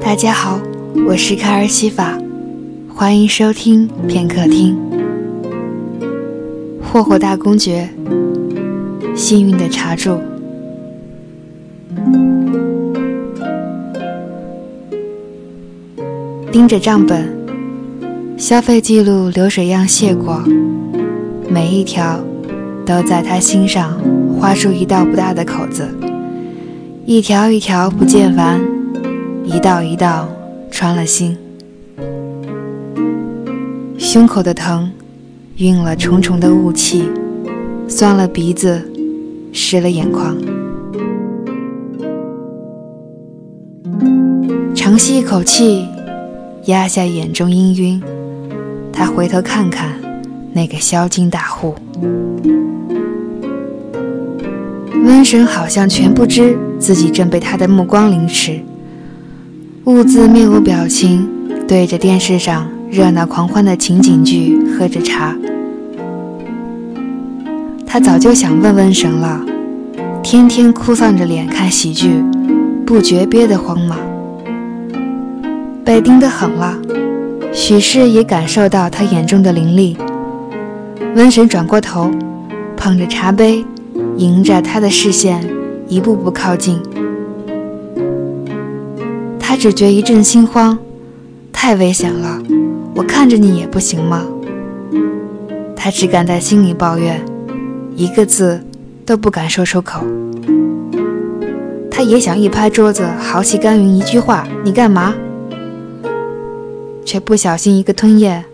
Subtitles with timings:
[0.00, 0.60] 大家好，
[1.06, 2.18] 我是卡尔西法，
[2.92, 4.76] 欢迎收听片刻听。
[6.82, 7.88] 霍霍大公爵，
[9.14, 10.18] 幸运的茶柱。
[16.50, 17.28] 盯着账本，
[18.36, 20.42] 消费记录流水样谢过，
[21.48, 22.18] 每一条
[22.86, 23.98] 都在他心上
[24.40, 25.86] 划出一道不大的口子，
[27.04, 28.60] 一条一条不见完。
[29.44, 30.28] 一道一道
[30.72, 31.36] 穿了心，
[33.96, 34.90] 胸口的疼，
[35.58, 37.08] 晕了重重的雾气，
[37.86, 38.82] 酸了鼻子，
[39.52, 40.36] 湿了眼眶。
[44.74, 45.86] 长吸一口气，
[46.64, 48.02] 压下眼中氤氲，
[48.92, 49.92] 他回头看看
[50.52, 51.76] 那个销金大户，
[55.04, 58.60] 瘟神好像全不知自己正被他的目光凌迟。
[59.84, 61.28] 兀自面无表情，
[61.68, 65.36] 对着电视上热闹狂欢的情景剧喝着茶。
[67.86, 69.40] 他早就想问瘟神了，
[70.22, 72.22] 天天哭丧着脸看喜剧，
[72.84, 73.96] 不觉憋得慌吗？
[75.84, 76.76] 被盯得很了，
[77.52, 79.96] 许氏也感受到他眼中的凌厉。
[81.14, 82.10] 瘟神转过头，
[82.76, 83.64] 捧着茶杯，
[84.16, 85.46] 迎着他的视线，
[85.88, 86.80] 一步步靠近。
[89.38, 90.78] 他只觉一阵心慌，
[91.52, 92.42] 太危险了！
[92.94, 94.26] 我看着你也不行吗？
[95.74, 97.22] 他只敢在心里抱怨，
[97.94, 98.62] 一个字
[99.04, 100.00] 都不敢说出口。
[101.90, 105.14] 他也想一拍桌子，豪气干云一句话：“你干嘛？”
[107.04, 108.44] 却不小心一个吞咽，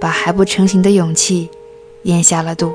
[0.00, 1.50] 把还不成型的勇气
[2.04, 2.72] 咽下了肚。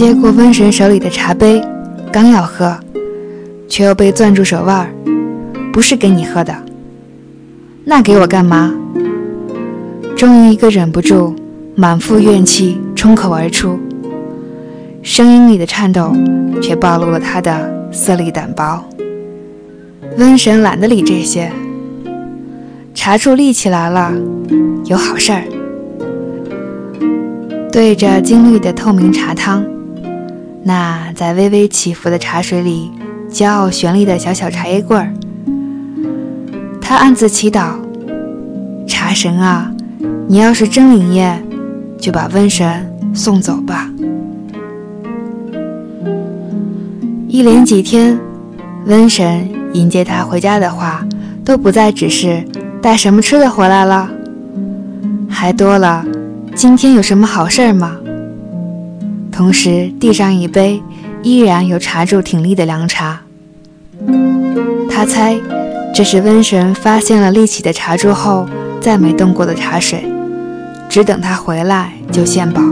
[0.00, 1.62] 接过瘟神手里的茶杯，
[2.10, 2.74] 刚要喝。
[3.68, 4.90] 却又被攥住手腕儿，
[5.74, 6.56] 不是给你喝的，
[7.84, 8.72] 那给我干嘛？
[10.16, 11.36] 终于一个忍不住，
[11.74, 13.78] 满腹怨气冲口而出，
[15.02, 16.16] 声音里的颤抖
[16.62, 18.82] 却暴露了他的色厉胆薄。
[20.16, 21.52] 瘟神懒得理这些，
[22.94, 24.10] 茶柱立起来了，
[24.86, 25.44] 有好事儿。
[27.70, 29.62] 对着金绿的透明茶汤，
[30.62, 32.90] 那在微微起伏的茶水里。
[33.30, 35.14] 骄傲绚丽的小小茶叶罐儿，
[36.80, 37.74] 他暗自祈祷：
[38.88, 39.72] 茶神啊，
[40.26, 41.40] 你要是真灵验，
[41.96, 43.88] 就把瘟神送走吧。
[47.28, 48.18] 一连几天，
[48.84, 51.06] 瘟神迎接他回家的话，
[51.44, 52.44] 都不再只是
[52.82, 54.10] 带什么吃的回来了，
[55.28, 56.04] 还多了
[56.56, 57.96] 今天有什么好事儿吗？
[59.40, 60.82] 同时递上一杯。
[61.22, 63.22] 依然有茶柱挺立的凉茶，
[64.90, 65.34] 他猜
[65.94, 68.46] 这是瘟神发现了立起的茶柱后
[68.82, 70.04] 再没动过的茶水，
[70.90, 72.62] 只等他回来就献宝。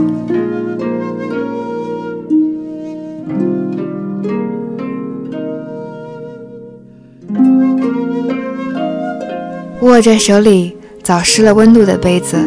[9.81, 12.37] 握着手里早失了温度的杯子，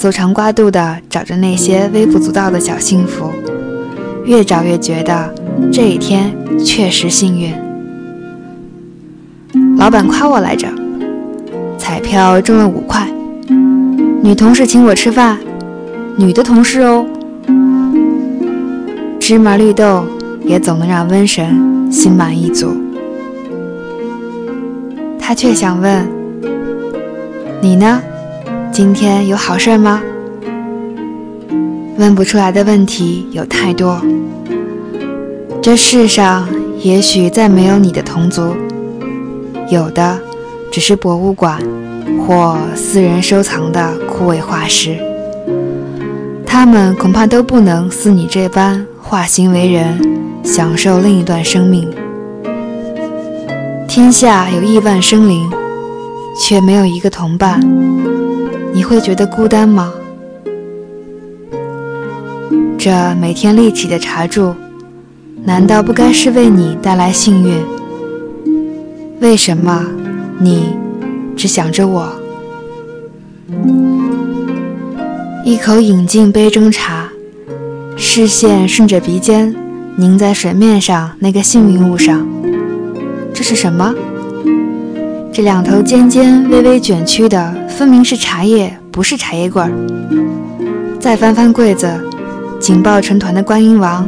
[0.00, 3.32] 搜肠刮肚地找着那些微不足道的小幸福。
[4.24, 5.34] 越找越觉得
[5.72, 6.32] 这一天
[6.64, 7.52] 确实幸运。
[9.76, 10.68] 老板夸我来着，
[11.76, 13.08] 彩票中了五块，
[14.22, 15.36] 女同事请我吃饭，
[16.16, 17.04] 女的同事哦。
[19.18, 20.04] 芝麻绿豆
[20.44, 22.72] 也总能让瘟神心满意足。
[25.18, 26.08] 他却想问：
[27.60, 28.00] 你呢？
[28.70, 30.00] 今天有好事吗？
[31.96, 34.00] 问不出来的问题有太多。
[35.60, 36.48] 这世上
[36.80, 38.54] 也许再没有你的同族，
[39.68, 40.18] 有的
[40.70, 41.60] 只是博物馆
[42.26, 44.96] 或私人收藏的枯萎化石。
[46.46, 49.98] 他们恐怕都不能似你这般化形为人，
[50.44, 51.88] 享受另一段生命。
[53.88, 55.50] 天下有亿万生灵，
[56.40, 57.60] 却没有一个同伴，
[58.78, 59.92] 你会觉得孤单吗？
[62.78, 64.54] 这每天立起的茶柱，
[65.42, 67.56] 难道不该是为你带来幸运？
[69.18, 69.84] 为什么
[70.38, 70.76] 你
[71.36, 72.08] 只想着我？
[75.44, 77.08] 一口饮尽杯中茶，
[77.96, 79.52] 视线顺着鼻尖
[79.96, 82.24] 凝在水面上那个幸运物上。
[83.34, 83.92] 这是什么？
[85.32, 90.98] 这两头尖尖、微微卷曲的，分明是茶叶，不是茶叶罐儿。
[90.98, 91.88] 再翻翻柜子。
[92.58, 94.04] 紧抱成团的观音王，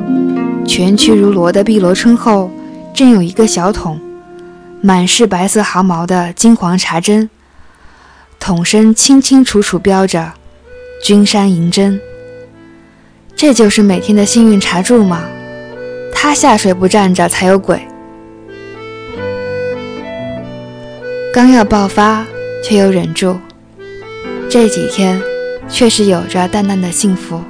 [0.67, 2.51] 蜷曲如螺的碧螺春后，
[2.93, 4.01] 正有一个小桶，
[4.81, 7.31] 满是白色毫毛的金黄茶针，
[8.41, 10.33] 桶身清清楚楚标着
[11.05, 12.01] “君山银针”。
[13.37, 15.23] 这就是每天的幸运茶柱吗？
[16.13, 17.81] 他下水不站着才有鬼。
[21.33, 22.27] 刚要爆发，
[22.65, 23.39] 却又忍住。
[24.51, 25.23] 这几天，
[25.69, 27.41] 确实有着淡淡的幸福，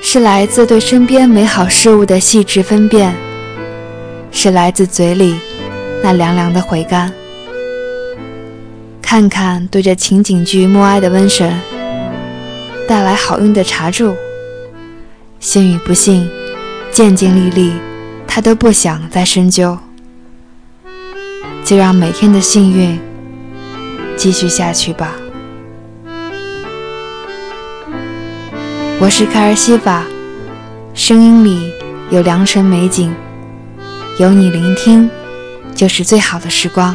[0.00, 3.14] 是来自对身边美好事物的细致分辨，
[4.30, 5.38] 是来自嘴里
[6.02, 7.12] 那凉凉的回甘。
[9.02, 11.60] 看看对着情景剧默哀的瘟神，
[12.88, 14.16] 带来好运的茶柱，
[15.40, 16.26] 幸与不幸，
[16.90, 17.74] 渐渐历历，
[18.26, 19.76] 他都不想再深究。
[21.62, 22.98] 就让每天的幸运
[24.22, 25.14] 继续下去吧。
[29.00, 30.04] 我是卡尔西法，
[30.94, 31.72] 声音里
[32.08, 33.12] 有良辰美景，
[34.20, 35.10] 有你聆听，
[35.74, 36.94] 就是最好的时光。